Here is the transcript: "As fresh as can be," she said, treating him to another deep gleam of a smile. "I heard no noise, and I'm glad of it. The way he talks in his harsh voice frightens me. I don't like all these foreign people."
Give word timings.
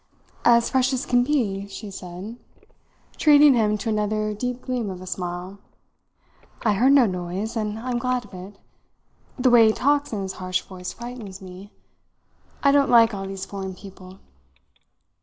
"As 0.45 0.71
fresh 0.71 0.93
as 0.93 1.05
can 1.05 1.23
be," 1.23 1.67
she 1.67 1.91
said, 1.91 2.39
treating 3.17 3.53
him 3.53 3.77
to 3.77 3.89
another 3.89 4.33
deep 4.33 4.61
gleam 4.63 4.89
of 4.89 4.99
a 4.99 5.05
smile. 5.05 5.59
"I 6.65 6.73
heard 6.73 6.93
no 6.93 7.05
noise, 7.05 7.55
and 7.55 7.77
I'm 7.77 7.99
glad 7.99 8.25
of 8.25 8.33
it. 8.33 8.57
The 9.37 9.51
way 9.51 9.67
he 9.67 9.73
talks 9.73 10.11
in 10.11 10.23
his 10.23 10.33
harsh 10.41 10.63
voice 10.63 10.91
frightens 10.91 11.39
me. 11.39 11.71
I 12.63 12.71
don't 12.71 12.89
like 12.89 13.13
all 13.13 13.27
these 13.27 13.45
foreign 13.45 13.75
people." 13.75 14.17